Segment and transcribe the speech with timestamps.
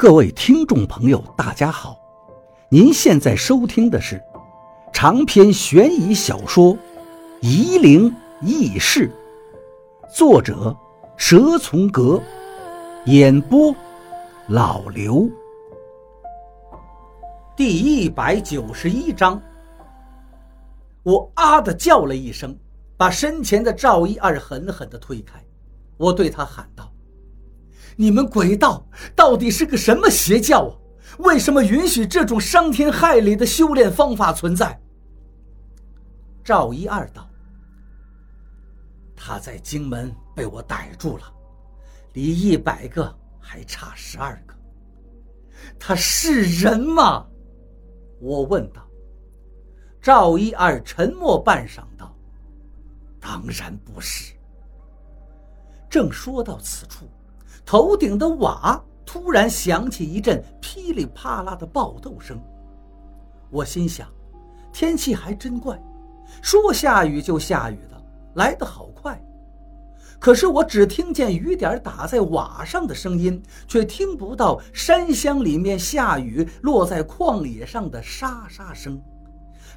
[0.00, 1.94] 各位听众朋友，大家好！
[2.70, 4.18] 您现在收听的是
[4.94, 6.72] 长篇悬疑小说
[7.42, 8.10] 《夷陵
[8.40, 9.12] 轶事》，
[10.16, 10.74] 作者
[11.18, 12.18] 蛇从阁，
[13.04, 13.76] 演播
[14.48, 15.28] 老刘。
[17.54, 19.38] 第一百九十一章，
[21.02, 22.58] 我啊的叫了一声，
[22.96, 25.38] 把身前的赵一二狠狠的推开，
[25.98, 26.89] 我对他喊道。
[28.00, 28.82] 你们鬼道
[29.14, 30.72] 到底是个什么邪教啊？
[31.18, 34.80] 为什么允许这种伤天害理的修炼方法存在？
[36.42, 37.28] 赵一二道
[39.14, 41.24] ：“他在荆门被我逮住了，
[42.14, 44.54] 离一百个还差十二个。
[45.78, 47.26] 他是人吗？”
[48.18, 48.80] 我问道。
[50.00, 52.16] 赵一二沉默半晌道
[53.20, 54.34] ：“当然不是。”
[55.90, 57.06] 正说到此处。
[57.64, 62.40] 头顶的瓦突然响起一阵噼里啪啦的爆豆声，
[63.50, 64.08] 我心想，
[64.72, 65.80] 天气还真怪，
[66.42, 68.02] 说下雨就下雨的，
[68.34, 69.20] 来得好快。
[70.18, 79.00] 可是我只听见雨点打在瓦上的声音，却听不到山乡里面下雨落在旷野上的沙沙声，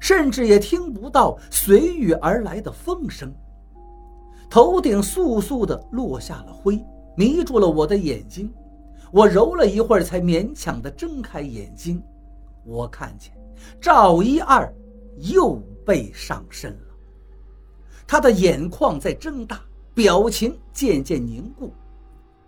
[0.00, 3.32] 甚至也听不到随雨而来的风声。
[4.50, 6.84] 头顶簌簌地落下了灰。
[7.16, 8.52] 迷住了我的眼睛，
[9.10, 12.02] 我揉了一会儿，才勉强地睁开眼睛。
[12.64, 13.32] 我看见
[13.80, 14.72] 赵一二
[15.18, 16.94] 又被上身了，
[18.06, 19.60] 他的眼眶在睁大，
[19.94, 21.72] 表情渐渐凝固。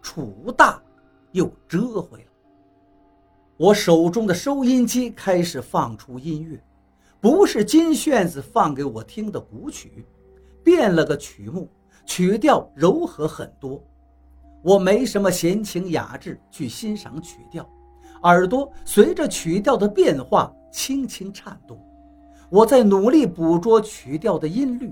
[0.01, 0.81] 楚大
[1.33, 2.31] 又折回了。
[3.57, 6.63] 我手中的收音机开始放出音乐，
[7.21, 10.05] 不是金炫子放给我听的古曲，
[10.63, 11.69] 变了个曲目，
[12.05, 13.83] 曲调柔和很多。
[14.65, 17.69] 我没什么闲情雅致去欣赏曲调，
[18.23, 21.79] 耳朵随着曲调的变化轻轻颤动。
[22.49, 24.91] 我在努力捕捉曲调的音律，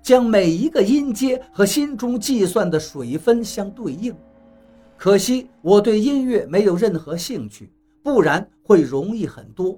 [0.00, 4.14] 将每一个音阶和心中计算的水分相对应。
[4.96, 7.72] 可惜我对音乐没有任何兴趣，
[8.04, 9.76] 不然会容易很多。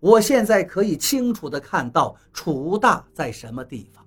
[0.00, 4.02] 我现在可以清楚地看到楚大在什么地方。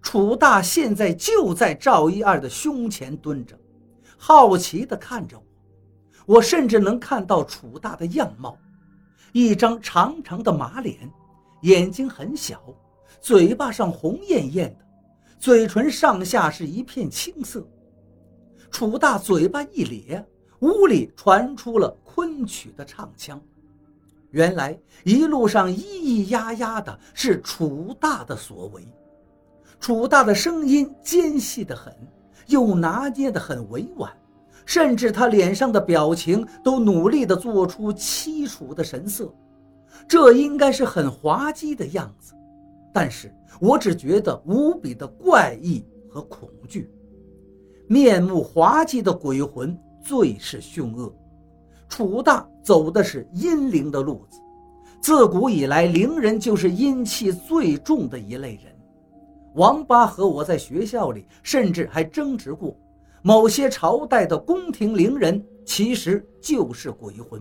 [0.00, 3.54] 楚大现在就在赵一二的胸前蹲着。
[4.26, 5.36] 好奇地看着
[6.24, 8.56] 我，我甚至能看到楚大的样貌：
[9.34, 11.12] 一张长长的马脸，
[11.60, 12.58] 眼睛很小，
[13.20, 14.84] 嘴巴上红艳艳的，
[15.38, 17.68] 嘴唇上下是一片青色。
[18.70, 20.26] 楚大嘴巴一咧，
[20.60, 23.38] 屋里传出了昆曲的唱腔。
[24.30, 24.74] 原来
[25.04, 28.88] 一路上咿咿呀呀的是楚大的所为。
[29.78, 31.94] 楚大的声音尖细得很。
[32.46, 34.10] 又拿捏得很委婉，
[34.64, 39.32] 甚至他脸上的表情都努力地做出凄楚的神色，
[40.08, 42.34] 这应该是很滑稽的样子，
[42.92, 46.90] 但是我只觉得无比的怪异和恐惧。
[47.86, 51.14] 面目滑稽的鬼魂最是凶恶。
[51.86, 54.40] 楚大走的是阴灵的路子，
[55.00, 58.73] 自古以来，灵人就是阴气最重的一类人。
[59.54, 62.76] 王八和我在学校里，甚至还争执过，
[63.22, 67.40] 某些朝代的宫廷伶人其实就是鬼魂。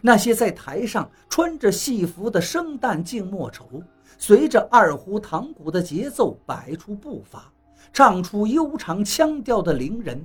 [0.00, 3.82] 那些在台上穿着戏服的生旦净末丑，
[4.16, 7.52] 随着二胡、堂鼓的节奏摆出步伐，
[7.92, 10.24] 唱出悠长腔调的伶人，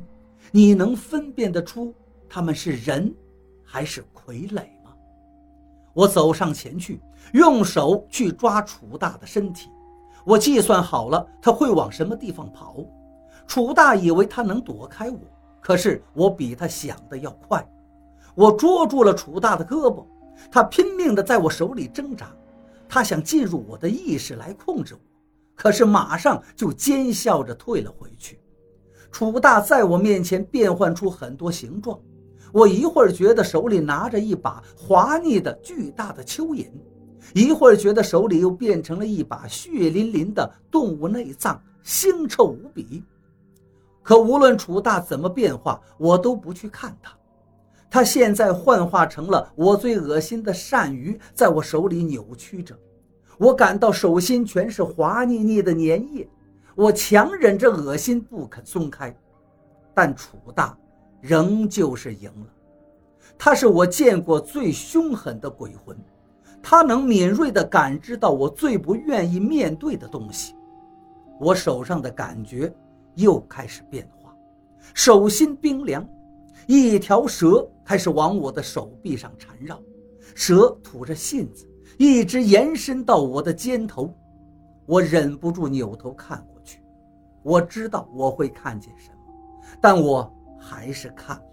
[0.49, 1.93] 你能分辨得出
[2.29, 3.13] 他们是人，
[3.65, 4.93] 还是傀儡吗？
[5.93, 7.01] 我走上前去，
[7.33, 9.69] 用手去抓楚大的身体。
[10.25, 12.77] 我计算好了他会往什么地方跑，
[13.45, 15.19] 楚大以为他能躲开我，
[15.61, 17.63] 可是我比他想的要快。
[18.33, 20.03] 我捉住了楚大的胳膊，
[20.51, 22.29] 他拼命地在我手里挣扎，
[22.89, 24.99] 他想进入我的意识来控制我，
[25.55, 28.39] 可是马上就奸笑着退了回去。
[29.11, 31.97] 楚大在我面前变换出很多形状，
[32.51, 36.67] 我一会儿觉得手里拿着一把滑腻的巨大的蚯蚓。
[37.35, 43.03] 一会儿觉得手里又变成了一把血淋淋的动物内脏，腥臭无比。
[44.01, 47.13] 可无论楚大怎么变化，我都不去看他。
[47.89, 52.73] 他现在幻化成了我最恶心的鳝鱼，在我手里扭曲着。
[53.37, 55.83] 我感到手心全是滑腻腻的粘
[56.15, 56.25] 液，
[56.73, 59.13] 我强忍着恶心不肯松开。
[59.93, 60.77] 但楚大
[61.19, 62.47] 仍旧是赢了。
[63.37, 65.97] 他是我见过最凶狠的鬼魂。
[66.67, 70.55] 他能敏锐地感知到我最不愿意面对的东西，
[71.39, 72.73] 我手上的感觉
[73.13, 74.35] 又开始变化，
[74.91, 76.03] 手心冰凉，
[76.65, 79.79] 一条蛇开始往我的手臂上缠绕，
[80.33, 81.69] 蛇吐着信子，
[81.99, 84.11] 一直延伸到我的肩头。
[84.87, 86.81] 我忍不住扭头看过去，
[87.43, 89.17] 我知道我会看见什么，
[89.79, 91.43] 但我还是看了。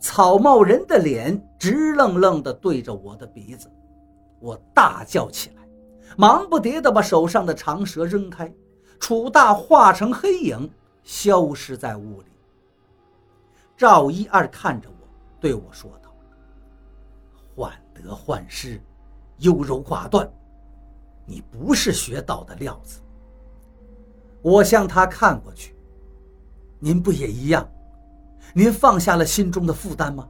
[0.00, 3.70] 草帽人的脸直愣愣地对着我的鼻子，
[4.46, 5.68] 我大叫起来，
[6.16, 8.52] 忙不迭地把手上的长蛇扔开，
[9.00, 10.70] 楚大化成黑影
[11.02, 12.28] 消失在屋里。
[13.76, 15.08] 赵一二看着我，
[15.40, 16.14] 对我说道
[17.56, 18.80] ：“患得患失，
[19.38, 20.30] 优柔寡断，
[21.24, 23.00] 你不是学道的料子。”
[24.42, 25.74] 我向他看过去，
[26.78, 27.68] 您不也一样？
[28.54, 30.28] 您放下了心中的负担吗？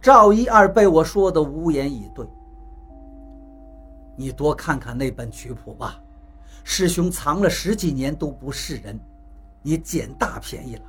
[0.00, 2.24] 赵一二被我说的无言以对。
[4.18, 6.02] 你多看看那本曲谱吧，
[6.64, 8.98] 师兄藏了十几年都不是人，
[9.62, 10.82] 你捡大便宜了。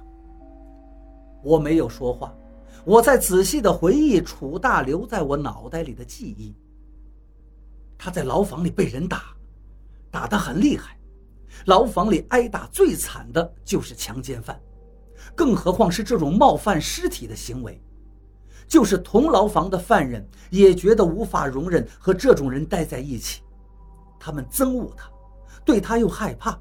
[1.43, 2.35] 我没有说话，
[2.83, 6.55] 我在仔细的回忆楚大留在我脑袋里的记忆。
[7.99, 9.25] 他在牢房里被人打，
[10.09, 10.97] 打得很厉害，
[11.67, 14.59] 牢房里挨打最惨的就是强奸犯，
[15.35, 17.79] 更何况是这种冒犯尸体的行为。
[18.69, 23.42] 就是同牢房的犯人也觉得无法容忍和这种人待在一起，
[24.19, 25.10] 他们憎恶他，
[25.66, 26.57] 对他又害怕，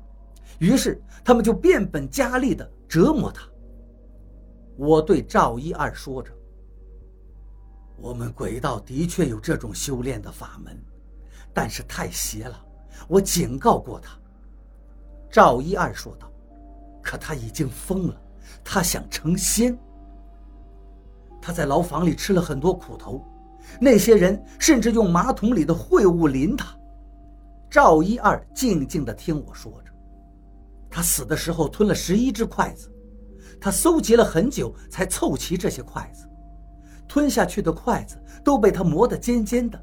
[0.59, 3.47] 于是他们就变本加厉地折磨他。
[4.77, 6.33] 我对赵一二说着
[8.01, 10.81] ：“我们鬼道的确有这种修炼的法门，
[11.53, 12.65] 但是太邪了。
[13.07, 14.19] 我警告过他。”
[15.31, 16.33] 赵一二说道
[17.03, 18.19] ：“可他已经疯了，
[18.65, 19.79] 他想成仙。
[21.49, 23.25] 他在牢房里吃了很多苦头，
[23.81, 26.67] 那些人甚至用马桶里的秽物淋他。”
[27.71, 29.91] 赵一二静静地听我说着
[30.91, 32.93] ：“他死的时候吞了十一只筷子。”
[33.59, 36.29] 他搜集了很久，才凑齐这些筷子。
[37.09, 39.83] 吞下去的筷子都被他磨得尖尖的，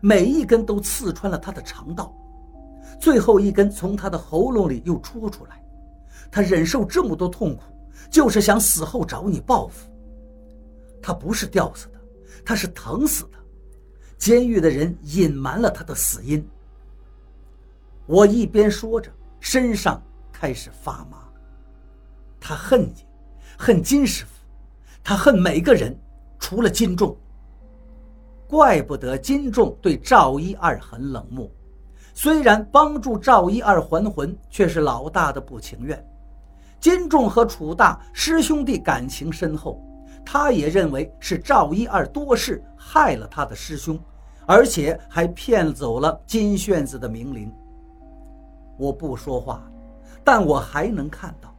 [0.00, 2.10] 每一根都刺穿了他的肠道。
[2.98, 5.62] 最后一根从他的喉咙里又戳出来。
[6.30, 7.64] 他忍受这么多痛苦，
[8.10, 9.91] 就是想死后找你报复。
[11.02, 12.00] 他不是吊死的，
[12.44, 13.38] 他是疼死的。
[14.16, 16.48] 监狱的人隐瞒了他的死因。
[18.06, 19.10] 我一边说着，
[19.40, 20.00] 身上
[20.32, 21.18] 开始发麻。
[22.40, 23.04] 他恨你。
[23.58, 24.30] 恨金师傅，
[25.04, 25.96] 他恨每个人，
[26.40, 27.16] 除了金仲。
[28.48, 31.48] 怪不得金仲对赵一二很冷漠，
[32.12, 36.04] 虽然帮助赵一二还魂，却是老大的不情愿。
[36.80, 39.80] 金仲和楚大师兄弟感情深厚，
[40.24, 43.98] 他也认为是赵一二多事害了他的师兄，
[44.46, 47.52] 而且还骗走了金炫子的名灵。
[48.78, 49.62] 我不说话，
[50.24, 51.54] 但我还能看到。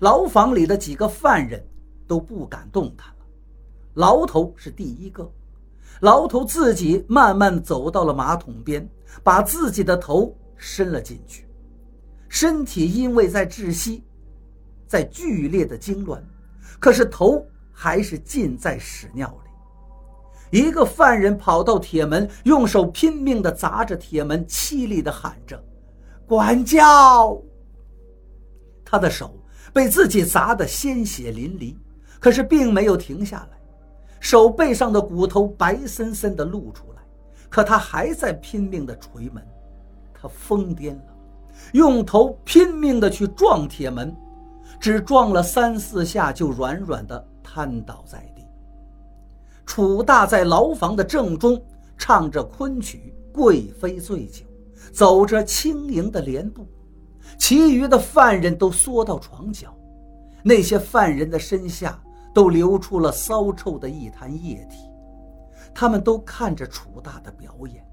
[0.00, 1.64] 牢房里的几个犯人
[2.06, 3.14] 都不敢动弹了。
[3.94, 5.30] 牢头是第一个，
[6.00, 8.86] 牢头自己慢慢走到了马桶边，
[9.22, 11.46] 把自己的头伸了进去，
[12.28, 14.02] 身体因为在窒息，
[14.86, 16.18] 在剧烈的痉挛，
[16.80, 19.28] 可是头还是浸在屎尿
[20.50, 20.60] 里。
[20.62, 25.62] 一个犯人跑到铁门，用手拼命地砸着铁门，凄厉地喊着
[26.26, 27.38] ：“管教！”
[28.82, 29.38] 他的手。
[29.72, 31.74] 被自己砸得鲜血淋漓，
[32.20, 33.58] 可是并没有停下来，
[34.20, 37.02] 手背上的骨头白森森的露出来，
[37.50, 39.44] 可他还在拼命的捶门，
[40.12, 41.16] 他疯癫了，
[41.72, 44.14] 用头拼命的去撞铁门，
[44.78, 48.42] 只撞了三四下就软软的瘫倒在地。
[49.64, 51.62] 楚大在牢房的正中
[51.96, 54.44] 唱着昆曲《贵妃醉酒》，
[54.92, 56.66] 走着轻盈的莲步。
[57.38, 59.72] 其余的犯人都缩到床角，
[60.42, 62.02] 那些犯人的身下
[62.34, 64.78] 都流出了骚臭的一滩液体。
[65.72, 67.86] 他们都看着楚大的表演。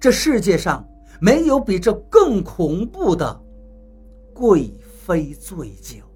[0.00, 0.84] 这世界上
[1.20, 3.40] 没有比这更恐怖的
[4.34, 4.76] 贵
[5.06, 6.07] 妃醉酒。